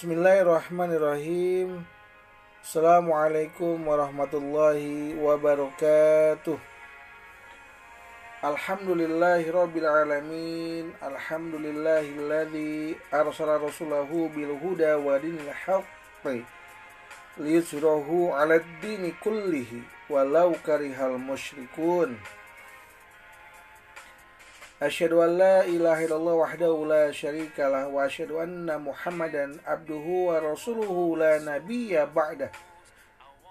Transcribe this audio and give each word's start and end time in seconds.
Bismillahirrahmanirrahim. 0.00 1.84
Assalamualaikum 2.64 3.84
warahmatullahi 3.84 5.12
wabarakatuh. 5.12 6.56
Alhamdulillahi 8.40 9.52
rabbil 9.52 9.84
alamin. 9.84 10.96
Alhamdulillahilladzi 11.04 12.96
arsala 13.12 13.60
rasulahu 13.60 14.32
bil 14.32 14.56
huda 14.56 14.96
wa 14.96 15.20
dinil 15.20 15.52
haqqi 15.52 16.48
liyusrahu 17.36 18.32
'alad 18.32 18.64
dini 18.80 19.12
kullihi 19.20 19.84
walau 20.08 20.56
karihal 20.64 21.20
musyrikun 21.20 22.16
Asyhadu 24.80 25.20
an 25.20 25.36
la 25.36 25.60
ilaha 25.68 26.00
illallah 26.08 26.40
wahdahu 26.40 26.88
la 26.88 27.12
syarikalah 27.12 27.92
wa 27.92 28.08
asyhadu 28.08 28.40
anna 28.40 28.80
Muhammadan 28.80 29.60
abduhu 29.68 30.32
wa 30.32 30.40
rasuluhu 30.40 31.20
la 31.20 31.36
nabiyya 31.36 32.08
ba'dah. 32.08 32.48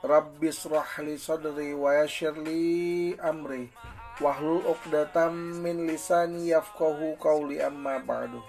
Rabbi 0.01 0.49
israh 0.49 0.89
li 1.05 1.21
sadri 1.21 1.77
wa 1.77 1.93
yassir 2.01 2.33
li 2.33 3.13
amri 3.21 3.69
wahlul 4.17 4.65
'uqdatam 4.73 5.61
min 5.61 5.85
lisani 5.85 6.49
yafqahu 6.49 7.13
qawli 7.21 7.61
amma 7.61 8.01
ba'du. 8.01 8.41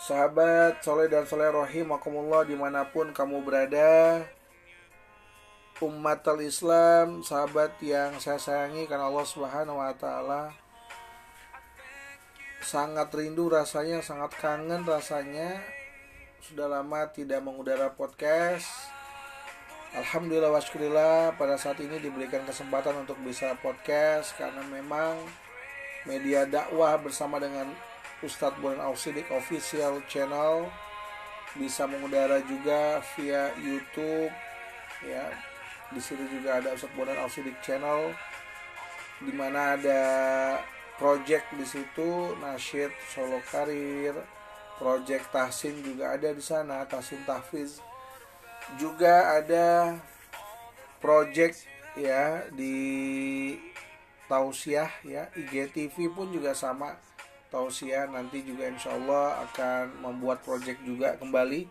Sahabat 0.00 0.80
soleh 0.80 1.04
dan 1.12 1.28
soleh 1.28 1.52
rahimakumullah 1.52 2.48
di 2.48 2.56
mana 2.56 2.88
pun 2.88 3.12
kamu 3.12 3.44
berada 3.44 4.24
Umat 5.84 6.24
Islam, 6.40 7.20
sahabat 7.20 7.76
yang 7.84 8.16
saya 8.16 8.40
sayangi 8.40 8.88
karena 8.88 9.12
Allah 9.12 9.26
Subhanahu 9.28 9.84
wa 9.84 9.92
taala 9.92 10.67
sangat 12.68 13.08
rindu 13.16 13.48
rasanya, 13.48 14.04
sangat 14.04 14.36
kangen 14.36 14.84
rasanya. 14.84 15.56
Sudah 16.44 16.68
lama 16.68 17.08
tidak 17.08 17.40
mengudara 17.40 17.88
podcast. 17.96 18.68
Alhamdulillah 19.96 20.52
wasyukurillah 20.52 21.40
pada 21.40 21.56
saat 21.56 21.80
ini 21.80 21.96
diberikan 21.96 22.44
kesempatan 22.44 23.08
untuk 23.08 23.16
bisa 23.24 23.56
podcast 23.64 24.36
karena 24.36 24.60
memang 24.68 25.16
media 26.04 26.44
dakwah 26.44 27.00
bersama 27.00 27.40
dengan 27.40 27.72
Ustadz 28.20 28.60
Bulan 28.60 28.84
Ausidik 28.84 29.32
official 29.32 30.04
channel 30.04 30.68
bisa 31.56 31.88
mengudara 31.88 32.44
juga 32.44 33.00
via 33.16 33.48
YouTube 33.56 34.28
ya 35.08 35.24
di 35.88 36.00
sini 36.04 36.28
juga 36.28 36.60
ada 36.60 36.76
Ustadz 36.76 36.92
Bulan 36.92 37.16
Ausidik 37.24 37.56
channel 37.64 38.12
di 39.24 39.32
mana 39.32 39.72
ada 39.72 40.04
project 40.98 41.54
di 41.54 41.64
situ 41.64 42.34
nasyid 42.42 42.90
solo 43.14 43.38
karir 43.48 44.18
project 44.78 45.30
tahsin 45.30 45.78
juga 45.82 46.14
ada 46.14 46.34
di 46.34 46.42
sana 46.42 46.82
tahsin 46.86 47.22
tahfiz 47.22 47.78
juga 48.76 49.40
ada 49.40 49.96
project 51.00 51.64
ya 51.96 52.44
di 52.52 52.76
tausiah 54.28 54.92
ya. 55.02 55.32
IGTV 55.32 56.12
pun 56.12 56.28
juga 56.28 56.52
sama 56.52 56.94
tausiah. 57.48 58.04
Nanti 58.06 58.44
juga 58.44 58.68
insya 58.68 58.94
Allah 58.94 59.48
akan 59.48 60.04
membuat 60.04 60.44
project 60.44 60.84
juga 60.84 61.16
kembali. 61.16 61.64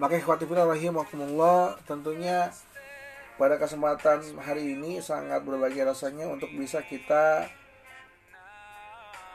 Maka 0.00 0.16
ikhwatifillah 0.16 0.64
rahimahkumullah 0.64 1.76
tentunya 1.84 2.48
pada 3.40 3.56
kesempatan 3.56 4.20
hari 4.36 4.76
ini 4.76 5.00
sangat 5.00 5.40
berbahagia 5.48 5.88
rasanya 5.88 6.28
untuk 6.28 6.52
bisa 6.52 6.84
kita 6.84 7.48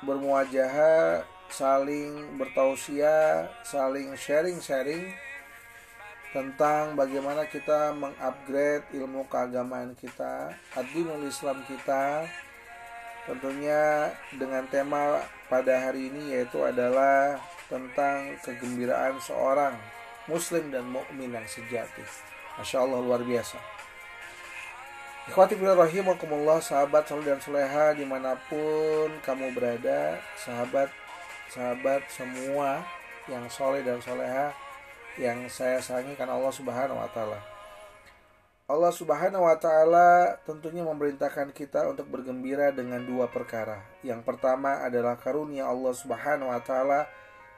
bermuajah, 0.06 1.26
saling 1.50 2.38
bertausiah, 2.38 3.50
saling 3.66 4.14
sharing-sharing 4.14 5.10
tentang 6.30 6.94
bagaimana 6.94 7.50
kita 7.50 7.98
mengupgrade 7.98 8.86
ilmu 8.94 9.26
keagamaan 9.26 9.98
kita, 9.98 10.54
adinul 10.78 11.26
Islam 11.26 11.66
kita. 11.66 12.30
Tentunya 13.26 14.14
dengan 14.38 14.70
tema 14.70 15.18
pada 15.50 15.82
hari 15.82 16.14
ini 16.14 16.38
yaitu 16.38 16.62
adalah 16.62 17.42
tentang 17.66 18.38
kegembiraan 18.46 19.18
seorang 19.18 19.74
muslim 20.30 20.70
dan 20.70 20.86
mukmin 20.86 21.34
yang 21.34 21.48
sejati. 21.50 22.06
Masya 22.62 22.86
Allah 22.86 23.02
luar 23.02 23.26
biasa. 23.26 23.75
Ikhwati 25.26 25.58
rahimakumullah 25.58 26.62
sahabat 26.62 27.10
soleh 27.10 27.26
dan 27.26 27.42
soleha 27.42 27.98
di 27.98 28.06
mana 28.06 28.38
pun 28.46 29.10
kamu 29.26 29.58
berada 29.58 30.22
sahabat 30.38 30.86
sahabat 31.50 32.06
semua 32.14 32.86
yang 33.26 33.42
soleh 33.50 33.82
dan 33.82 33.98
soleha 34.06 34.54
yang 35.18 35.50
saya 35.50 35.82
sayangi 35.82 36.14
karena 36.14 36.38
Allah 36.38 36.54
subhanahu 36.54 37.02
wa 37.02 37.10
ta'ala. 37.10 37.42
Allah 38.70 38.94
subhanahu 38.94 39.50
wa 39.50 39.58
ta'ala 39.58 40.38
tentunya 40.46 40.86
memerintahkan 40.86 41.58
kita 41.58 41.90
untuk 41.90 42.06
bergembira 42.06 42.70
dengan 42.70 43.02
dua 43.02 43.26
perkara. 43.26 43.82
Yang 44.06 44.30
pertama 44.30 44.86
adalah 44.86 45.18
karunia 45.18 45.66
Allah 45.66 45.94
subhanahu 45.98 46.54
wa 46.54 46.62
ta'ala 46.62 47.10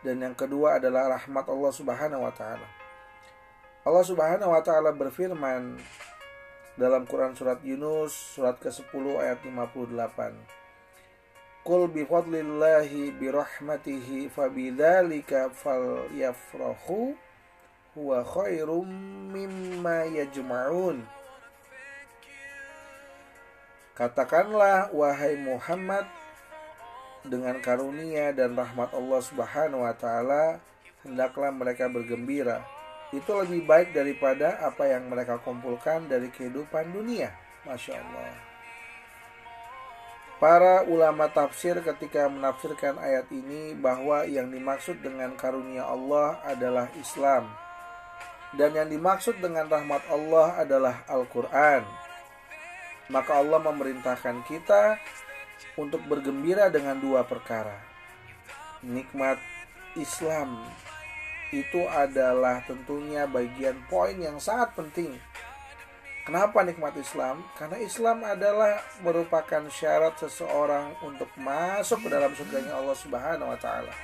dan 0.07 0.23
yang 0.23 0.39
kedua 0.39 0.79
adalah 0.79 1.19
rahmat 1.19 1.43
Allah 1.51 1.71
subhanahu 1.75 2.23
wa 2.23 2.31
ta'ala. 2.31 2.67
Allah 3.83 4.03
subhanahu 4.07 4.55
wa 4.55 4.63
ta'ala 4.63 4.95
berfirman 4.95 5.75
dalam 6.77 7.09
Quran 7.09 7.33
surat 7.33 7.57
Yunus 7.65 8.37
surat 8.37 8.61
ke-10 8.61 9.03
ayat 9.17 9.41
58. 9.41 11.65
Qul 11.65 11.89
bi 11.89 12.05
fadlillahi 12.05 13.17
bi 13.17 13.27
rahmatihi 13.33 14.29
fabidzalika 14.29 15.49
falyafrahu 15.51 17.17
huwa 17.97 18.21
khairum 18.21 18.87
mimma 19.33 20.05
yajma'un. 20.13 21.01
Katakanlah 23.97 24.93
wahai 24.93 25.33
Muhammad 25.41 26.05
dengan 27.25 27.57
karunia 27.59 28.29
dan 28.37 28.53
rahmat 28.53 28.93
Allah 28.93 29.21
Subhanahu 29.25 29.81
wa 29.81 29.97
taala 29.97 30.61
hendaklah 31.01 31.49
mereka 31.49 31.89
bergembira 31.89 32.76
itu 33.15 33.31
lebih 33.31 33.63
baik 33.63 33.95
daripada 33.95 34.59
apa 34.59 34.83
yang 34.83 35.07
mereka 35.07 35.39
kumpulkan 35.39 36.11
dari 36.11 36.27
kehidupan 36.27 36.91
dunia. 36.91 37.31
Masya 37.63 37.95
Allah. 37.95 38.31
Para 40.37 40.85
ulama 40.85 41.25
tafsir 41.33 41.81
ketika 41.81 42.29
menafsirkan 42.29 42.99
ayat 43.01 43.25
ini 43.33 43.73
bahwa 43.73 44.21
yang 44.27 44.53
dimaksud 44.53 45.01
dengan 45.01 45.33
karunia 45.33 45.87
Allah 45.87 46.37
adalah 46.45 46.91
Islam. 46.99 47.49
Dan 48.53 48.77
yang 48.77 48.87
dimaksud 48.87 49.41
dengan 49.41 49.65
rahmat 49.65 50.05
Allah 50.13 50.61
adalah 50.61 50.95
Al-Quran. 51.09 51.83
Maka 53.09 53.31
Allah 53.39 53.59
memerintahkan 53.65 54.45
kita 54.45 55.01
untuk 55.79 56.05
bergembira 56.05 56.69
dengan 56.69 57.01
dua 57.01 57.25
perkara. 57.25 57.81
Nikmat 58.85 59.41
Islam 59.97 60.69
itu 61.55 61.87
adalah 61.87 62.59
tentunya 62.67 63.23
bagian 63.23 63.79
poin 63.87 64.15
yang 64.19 64.35
sangat 64.35 64.75
penting. 64.75 65.15
Kenapa 66.27 66.59
nikmat 66.59 66.91
Islam? 66.99 67.39
Karena 67.55 67.79
Islam 67.79 68.19
adalah 68.19 68.83
merupakan 68.99 69.63
syarat 69.71 70.19
seseorang 70.19 70.91
untuk 70.99 71.31
masuk 71.39 72.03
ke 72.03 72.09
dalam 72.11 72.35
surganya 72.35 72.75
Allah 72.75 72.97
Subhanahu 72.99 73.47
wa 73.47 73.55
taala. 73.55 73.95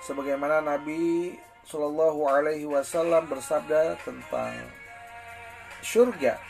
Sebagaimana 0.00 0.64
Nabi 0.64 1.36
Shallallahu 1.68 2.24
alaihi 2.24 2.64
wasallam 2.64 3.28
bersabda 3.28 4.00
tentang 4.00 4.64
surga. 5.84 6.40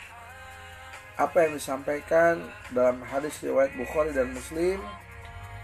Apa 1.19 1.51
yang 1.51 1.59
disampaikan 1.59 2.39
dalam 2.71 3.03
hadis 3.03 3.43
riwayat 3.43 3.75
Bukhari 3.75 4.15
dan 4.15 4.31
Muslim, 4.31 4.79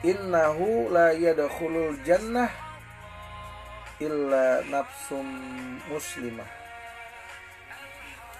"Innahu 0.04 0.92
la 0.92 1.16
yadkhulul 1.16 1.96
jannah 2.04 2.67
illa 3.98 4.62
nafsum 4.70 5.26
muslimah. 5.90 6.50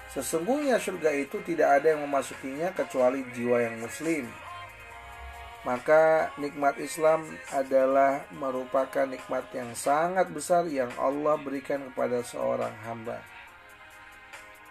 Sesungguhnya 0.08 0.80
surga 0.80 1.12
itu 1.14 1.38
tidak 1.44 1.82
ada 1.82 1.94
yang 1.94 2.02
memasukinya 2.08 2.72
kecuali 2.72 3.22
jiwa 3.36 3.60
yang 3.60 3.76
muslim. 3.78 4.24
Maka 5.66 6.32
nikmat 6.40 6.80
Islam 6.80 7.28
adalah 7.52 8.24
merupakan 8.32 9.04
nikmat 9.04 9.52
yang 9.52 9.74
sangat 9.76 10.30
besar 10.32 10.64
yang 10.70 10.88
Allah 10.96 11.36
berikan 11.36 11.82
kepada 11.92 12.24
seorang 12.24 12.72
hamba. 12.88 13.20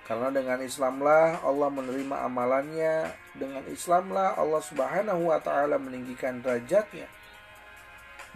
Karena 0.07 0.31
dengan 0.31 0.63
Islamlah 0.63 1.43
Allah 1.43 1.69
menerima 1.69 2.15
amalannya, 2.31 3.11
dengan 3.35 3.67
Islamlah 3.67 4.39
Allah 4.39 4.63
Subhanahu 4.63 5.27
wa 5.27 5.37
taala 5.43 5.75
meninggikan 5.75 6.39
derajatnya. 6.39 7.11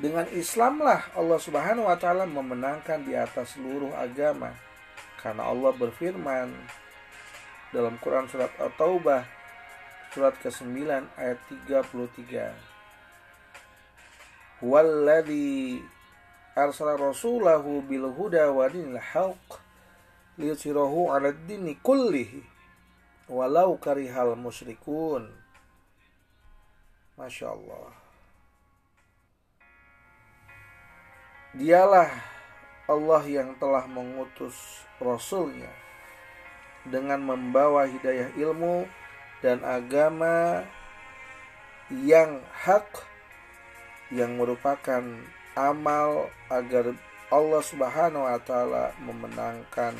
Dengan 0.01 0.25
Islamlah 0.33 1.13
Allah 1.13 1.37
Subhanahu 1.37 1.85
wa 1.85 1.93
taala 1.93 2.25
memenangkan 2.25 3.05
di 3.05 3.13
atas 3.13 3.53
seluruh 3.53 3.93
agama. 3.93 4.49
Karena 5.21 5.45
Allah 5.45 5.69
berfirman 5.77 6.49
dalam 7.69 8.01
Quran 8.01 8.25
surat 8.25 8.49
At-Taubah 8.57 9.21
surat 10.09 10.33
ke-9 10.41 10.89
ayat 11.21 11.37
33. 11.69 14.65
Walladzi 14.65 15.85
arsala 16.57 16.97
rasulahu 16.97 17.85
bil 17.85 18.09
huda 18.09 18.49
wa 18.49 18.65
dinil 18.65 18.97
haqq 18.97 19.61
liyutsirahu 20.41 21.13
'ala 21.13 21.29
dini 21.45 21.77
kullihi 21.77 22.41
walau 23.31 23.79
karihal 23.79 24.35
musyrikun 24.35 25.31
Masya 27.15 27.53
Allah 27.53 28.00
Dialah 31.51 32.07
Allah 32.87 33.23
yang 33.27 33.51
telah 33.59 33.83
mengutus 33.83 34.55
Rasulnya 35.03 35.67
dengan 36.87 37.19
membawa 37.19 37.83
hidayah 37.91 38.31
ilmu 38.39 38.87
dan 39.43 39.59
agama 39.59 40.63
yang 41.91 42.39
hak 42.55 42.87
yang 44.15 44.39
merupakan 44.39 45.03
amal 45.59 46.31
agar 46.47 46.95
Allah 47.27 47.63
Subhanahu 47.63 48.27
wa 48.27 48.39
taala 48.39 48.95
memenangkan 49.03 49.95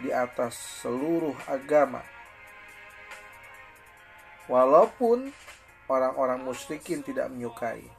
di 0.00 0.12
atas 0.12 0.56
seluruh 0.80 1.36
agama. 1.44 2.00
Walaupun 4.48 5.32
orang-orang 5.88 6.40
musyrikin 6.44 7.00
tidak 7.00 7.32
menyukai. 7.32 7.95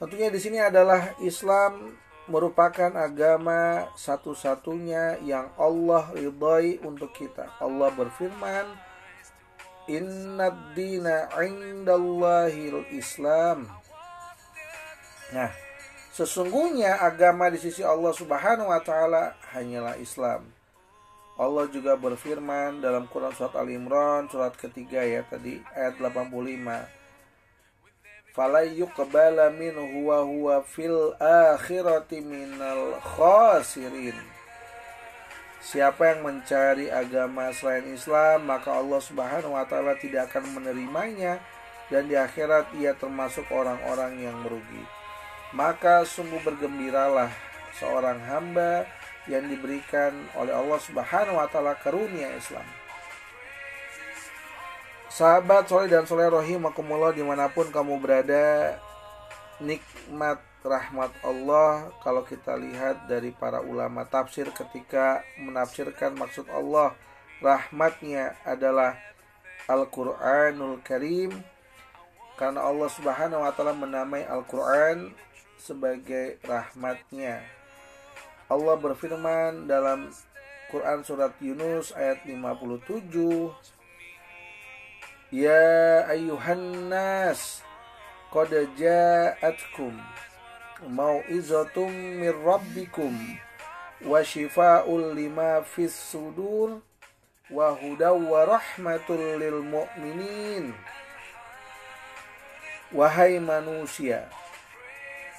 Tentunya 0.00 0.28
di 0.32 0.40
sini 0.40 0.58
adalah 0.60 1.12
Islam 1.20 1.92
merupakan 2.30 2.88
agama 2.94 3.90
satu-satunya 3.98 5.20
yang 5.26 5.50
Allah 5.58 6.08
ridhai 6.14 6.80
untuk 6.86 7.12
kita. 7.12 7.58
Allah 7.60 7.90
berfirman, 7.92 8.64
"Inna 9.90 10.48
dina 10.72 11.28
'indallahil 11.36 12.86
Islam." 12.94 13.66
Nah, 15.30 15.50
Sesungguhnya 16.10 16.98
agama 17.00 17.48
di 17.48 17.56
sisi 17.56 17.86
Allah 17.86 18.10
Subhanahu 18.10 18.68
wa 18.68 18.82
taala 18.84 19.38
hanyalah 19.54 19.96
Islam. 19.96 20.42
Allah 21.40 21.64
juga 21.72 21.96
berfirman 21.96 22.82
dalam 22.84 23.08
Quran 23.08 23.32
surat 23.32 23.56
Al 23.56 23.70
Imran 23.70 24.28
surat 24.28 24.52
ketiga 24.52 25.00
ya 25.00 25.24
tadi 25.24 25.56
ayat 25.72 25.96
85. 25.96 26.99
Fala 28.30 28.62
yuqbala 28.62 29.50
minhu 29.50 30.06
wa 30.06 30.22
huwa 30.22 30.62
fil 30.62 31.14
akhirati 31.18 32.22
minal 32.22 32.98
khasirin. 33.02 34.16
Siapa 35.60 36.16
yang 36.16 36.24
mencari 36.24 36.88
agama 36.88 37.52
selain 37.52 37.90
Islam, 37.92 38.48
maka 38.48 38.72
Allah 38.72 39.00
Subhanahu 39.02 39.52
wa 39.54 39.66
taala 39.68 39.92
tidak 40.00 40.32
akan 40.32 40.56
menerimanya 40.56 41.42
dan 41.92 42.08
di 42.08 42.16
akhirat 42.16 42.72
ia 42.80 42.96
termasuk 42.96 43.44
orang-orang 43.52 44.24
yang 44.24 44.36
merugi 44.40 45.00
maka 45.50 46.06
sungguh 46.06 46.38
bergembiralah 46.46 47.30
seorang 47.74 48.22
hamba 48.30 48.86
yang 49.26 49.46
diberikan 49.50 50.14
oleh 50.38 50.54
Allah 50.54 50.78
Subhanahu 50.78 51.38
wa 51.38 51.46
taala 51.50 51.74
karunia 51.78 52.34
Islam. 52.38 52.66
Sahabat 55.10 55.66
soleh 55.66 55.90
dan 55.90 56.06
soleh 56.06 56.30
rahimakumullah 56.30 57.10
di 57.10 57.26
mana 57.26 57.50
pun 57.50 57.66
kamu 57.66 57.98
berada, 57.98 58.78
nikmat 59.58 60.38
rahmat 60.62 61.10
Allah 61.26 61.90
kalau 62.06 62.22
kita 62.22 62.54
lihat 62.54 63.10
dari 63.10 63.34
para 63.34 63.58
ulama 63.58 64.06
tafsir 64.06 64.46
ketika 64.54 65.26
menafsirkan 65.34 66.14
maksud 66.14 66.46
Allah 66.46 66.94
rahmatnya 67.42 68.38
adalah 68.46 68.94
Al-Quranul 69.66 70.78
Karim 70.86 71.34
karena 72.38 72.62
Allah 72.62 72.88
Subhanahu 72.94 73.42
wa 73.42 73.50
taala 73.50 73.74
menamai 73.74 74.22
Al-Quran 74.30 75.10
sebagai 75.58 76.38
rahmatnya. 76.46 77.42
Allah 78.46 78.78
berfirman 78.78 79.66
dalam 79.66 80.14
Quran 80.70 81.02
surat 81.02 81.34
Yunus 81.42 81.90
ayat 81.98 82.22
57 82.22 83.79
Ya 85.30 86.10
ayuhan 86.10 86.90
nas 86.90 87.62
qad 88.34 88.50
ja'atkum 88.74 89.94
mau'izatum 90.90 91.86
mir 92.18 92.34
rabbikum 92.34 93.14
wa 94.02 94.26
shifaa'ul 94.26 95.14
lima 95.14 95.62
fis 95.62 95.94
sudur 95.94 96.82
wa 97.46 97.70
hudaw 97.78 98.18
wa 98.18 98.42
rahmatul 98.42 99.38
lil 99.38 99.62
mu'minin. 99.62 100.74
Wahai 102.90 103.38
manusia 103.38 104.26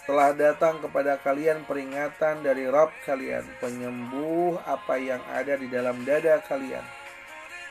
telah 0.07 0.31
datang 0.31 0.79
kepada 0.79 1.19
kalian 1.19 1.67
peringatan 1.67 2.47
dari 2.47 2.63
Rabb 2.63 2.95
kalian, 3.03 3.43
penyembuh 3.59 4.55
apa 4.63 4.95
yang 4.95 5.19
ada 5.35 5.59
di 5.59 5.67
dalam 5.67 6.07
dada 6.07 6.39
kalian, 6.47 6.83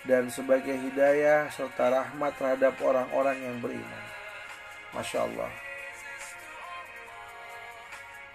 dan 0.08 0.32
sebagai 0.32 0.72
hidayah 0.72 1.52
serta 1.52 1.92
rahmat 1.92 2.32
terhadap 2.40 2.76
orang-orang 2.80 3.36
yang 3.40 3.56
beriman. 3.60 4.04
Masya 4.96 5.28
Allah. 5.28 5.52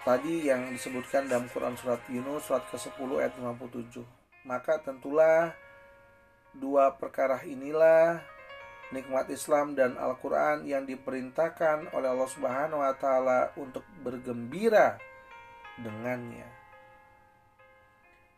Tadi 0.06 0.46
yang 0.46 0.70
disebutkan 0.70 1.26
dalam 1.26 1.50
Quran 1.50 1.74
Surat 1.74 1.98
Yunus 2.06 2.46
Surat 2.46 2.62
ke-10 2.70 3.10
ayat 3.18 3.34
57 3.42 4.06
Maka 4.46 4.78
tentulah 4.78 5.50
dua 6.54 6.94
perkara 6.94 7.42
inilah 7.42 8.22
nikmat 8.94 9.26
Islam 9.34 9.74
dan 9.74 9.98
Al-Quran 9.98 10.62
yang 10.62 10.86
diperintahkan 10.86 11.90
oleh 11.90 12.06
Allah 12.06 12.30
Subhanahu 12.30 12.80
wa 12.86 12.94
Ta'ala 12.94 13.50
untuk 13.58 13.82
bergembira 14.06 14.94
dengannya. 15.82 16.46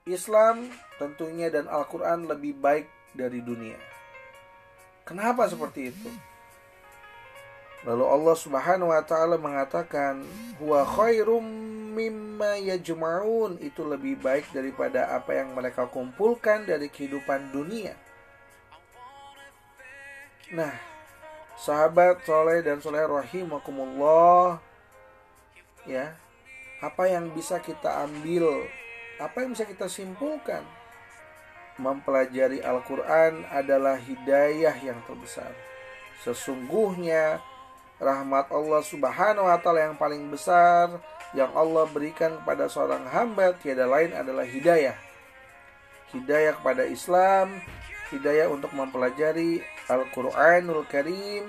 Islam 0.09 0.73
tentunya 0.97 1.53
dan 1.53 1.69
Al-Quran 1.69 2.25
lebih 2.25 2.57
baik 2.57 2.89
dari 3.17 3.41
dunia. 3.45 3.79
Kenapa 5.09 5.49
seperti 5.49 5.89
itu? 5.89 6.11
Lalu 7.87 8.05
Allah 8.05 8.37
Subhanahu 8.37 8.91
wa 8.91 9.03
taala 9.07 9.39
mengatakan, 9.39 10.27
"Huwa 10.59 10.83
khairum 10.83 11.47
mimma 11.95 12.59
yajma'un." 12.59 13.63
Itu 13.63 13.87
lebih 13.87 14.19
baik 14.19 14.51
daripada 14.51 15.15
apa 15.15 15.39
yang 15.39 15.55
mereka 15.55 15.87
kumpulkan 15.87 16.67
dari 16.67 16.91
kehidupan 16.91 17.55
dunia. 17.55 17.95
Nah, 20.53 20.75
sahabat 21.55 22.25
soleh 22.27 22.67
dan 22.67 22.83
soleh 22.83 23.07
rahimakumullah, 23.07 24.59
ya, 25.87 26.19
apa 26.83 27.05
yang 27.07 27.31
bisa 27.31 27.63
kita 27.63 28.05
ambil, 28.05 28.67
apa 29.23 29.45
yang 29.45 29.55
bisa 29.55 29.65
kita 29.65 29.87
simpulkan? 29.87 30.67
Mempelajari 31.79 32.59
Al-Quran 32.59 33.47
adalah 33.55 33.95
hidayah 33.95 34.75
yang 34.83 34.99
terbesar. 35.07 35.55
Sesungguhnya 36.27 37.39
rahmat 38.03 38.51
Allah 38.51 38.83
Subhanahu 38.83 39.47
wa 39.47 39.59
Ta'ala 39.63 39.91
yang 39.91 39.97
paling 39.99 40.27
besar 40.27 40.99
yang 41.37 41.55
Allah 41.55 41.87
berikan 41.91 42.41
kepada 42.43 42.67
seorang 42.67 43.07
hamba 43.07 43.55
tiada 43.63 43.87
lain 43.87 44.11
adalah 44.11 44.43
hidayah. 44.43 44.97
Hidayah 46.11 46.57
kepada 46.59 46.89
Islam, 46.89 47.63
hidayah 48.11 48.49
untuk 48.49 48.73
mempelajari 48.73 49.61
Al-Quranul 49.87 50.89
Karim 50.89 51.45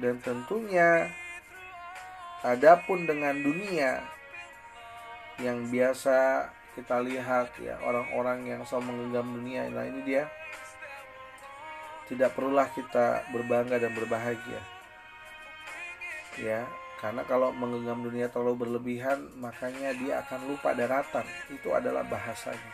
dan 0.00 0.16
tentunya 0.24 1.12
adapun 2.40 3.04
dengan 3.04 3.36
dunia 3.36 4.00
yang 5.36 5.68
biasa 5.68 6.48
kita 6.72 7.04
lihat 7.04 7.52
ya 7.60 7.76
orang-orang 7.84 8.48
yang 8.48 8.60
selalu 8.64 8.92
menggenggam 8.92 9.26
dunia. 9.36 9.62
Nah 9.68 9.84
ini 9.84 10.00
dia. 10.04 10.24
Tidak 12.08 12.32
perlulah 12.36 12.68
kita 12.72 13.24
berbangga 13.32 13.80
dan 13.80 13.92
berbahagia. 13.96 14.60
Ya 16.40 16.64
karena 17.02 17.26
kalau 17.26 17.50
menggenggam 17.50 17.98
dunia 17.98 18.30
terlalu 18.30 18.62
berlebihan 18.62 19.26
makanya 19.42 19.90
dia 19.96 20.22
akan 20.24 20.40
lupa 20.48 20.72
daratan. 20.72 21.26
Itu 21.50 21.74
adalah 21.74 22.06
bahasanya. 22.06 22.72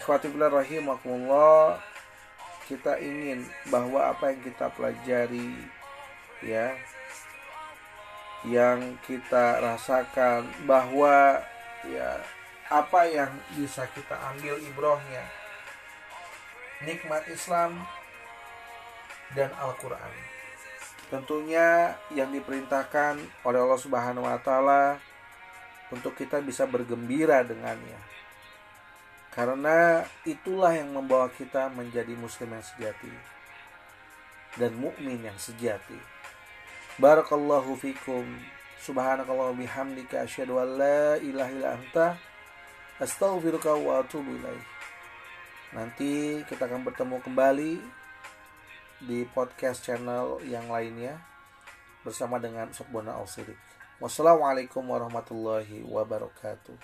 Ikhwatibillah 0.00 0.48
rahimakumullah 0.48 1.76
kita 2.64 2.96
ingin 3.02 3.44
bahwa 3.68 4.08
apa 4.16 4.32
yang 4.32 4.40
kita 4.40 4.72
pelajari 4.72 5.52
ya 6.40 6.72
yang 8.48 8.96
kita 9.06 9.62
rasakan 9.62 10.48
bahwa 10.64 11.38
ya 11.86 12.18
apa 12.72 13.04
yang 13.04 13.28
bisa 13.52 13.84
kita 13.92 14.16
ambil 14.32 14.56
ibrohnya 14.64 15.42
nikmat 16.82 17.28
Islam 17.30 17.78
dan 19.36 19.52
Al-Quran. 19.60 20.12
Tentunya 21.12 21.92
yang 22.16 22.32
diperintahkan 22.32 23.20
oleh 23.44 23.60
Allah 23.60 23.80
Subhanahu 23.80 24.24
wa 24.24 24.40
taala 24.40 24.96
untuk 25.92 26.16
kita 26.16 26.40
bisa 26.40 26.64
bergembira 26.64 27.44
dengannya. 27.44 28.00
Karena 29.32 30.04
itulah 30.28 30.72
yang 30.72 30.92
membawa 30.92 31.28
kita 31.32 31.72
menjadi 31.72 32.12
muslim 32.16 32.52
yang 32.52 32.64
sejati 32.64 33.12
dan 34.60 34.76
mukmin 34.76 35.24
yang 35.24 35.36
sejati. 35.40 35.96
barakallahu 37.00 37.72
fikum. 37.80 38.28
Subhanakallah 38.82 39.56
bihamdika 39.56 40.26
asyhadu 40.26 40.60
an 40.60 40.68
la 40.76 41.16
ilaha 41.22 41.50
illa 41.54 41.68
anta 41.78 42.06
astaghfiruka 43.00 43.72
wa 43.72 44.04
atubu 44.04 44.36
nanti 45.72 46.44
kita 46.44 46.68
akan 46.68 46.84
bertemu 46.84 47.16
kembali 47.24 47.72
di 49.08 49.24
podcast 49.32 49.80
channel 49.82 50.44
yang 50.44 50.68
lainnya 50.68 51.16
bersama 52.04 52.36
dengan 52.36 52.68
Ustaz 52.68 52.90
Bona 52.92 53.16
Al 53.16 53.26
Wassalamualaikum 54.02 54.82
warahmatullahi 54.82 55.86
wabarakatuh. 55.86 56.74